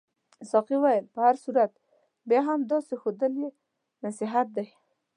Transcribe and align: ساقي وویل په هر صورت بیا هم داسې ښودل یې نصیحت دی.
ساقي 0.49 0.75
وویل 0.77 1.05
په 1.13 1.19
هر 1.25 1.35
صورت 1.43 1.71
بیا 2.29 2.41
هم 2.47 2.59
داسې 2.71 2.93
ښودل 3.01 3.33
یې 3.43 3.49
نصیحت 4.03 4.47
دی. 4.57 4.67